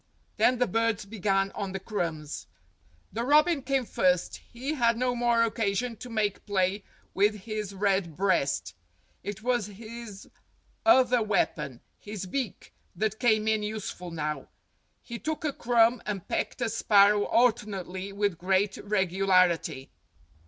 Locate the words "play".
6.47-6.83